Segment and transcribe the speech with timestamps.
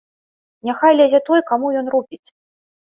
[0.69, 2.25] Няхай лезе той, каму ён рупіць.